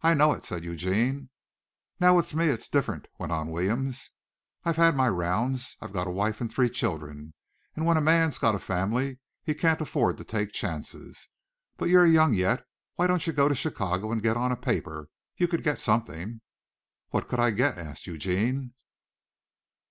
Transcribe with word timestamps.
"I 0.00 0.14
know 0.14 0.32
it," 0.32 0.42
said 0.42 0.64
Eugene. 0.64 1.28
"Now 2.00 2.16
with 2.16 2.34
me 2.34 2.48
it's 2.48 2.66
different," 2.66 3.08
went 3.18 3.30
on 3.30 3.50
Williams. 3.50 4.08
"I've 4.64 4.76
had 4.78 4.96
my 4.96 5.10
rounds. 5.10 5.76
I've 5.82 5.92
got 5.92 6.06
a 6.06 6.10
wife 6.10 6.40
and 6.40 6.50
three 6.50 6.70
children 6.70 7.34
and 7.76 7.84
when 7.84 7.98
a 7.98 8.00
man's 8.00 8.38
got 8.38 8.54
a 8.54 8.58
family 8.58 9.18
he 9.44 9.52
can't 9.52 9.82
afford 9.82 10.16
to 10.16 10.24
take 10.24 10.52
chances. 10.52 11.28
But 11.76 11.90
you're 11.90 12.06
young 12.06 12.32
yet. 12.32 12.66
Why 12.94 13.06
don't 13.06 13.26
you 13.26 13.34
go 13.34 13.50
to 13.50 13.54
Chicago 13.54 14.10
and 14.10 14.22
get 14.22 14.38
on 14.38 14.50
a 14.50 14.56
paper? 14.56 15.10
You 15.36 15.46
could 15.46 15.62
get 15.62 15.78
something." 15.78 16.40
"What 17.10 17.28
could 17.28 17.38
I 17.38 17.50
get?" 17.50 17.76
asked 17.76 18.06
Eugene. 18.06 18.72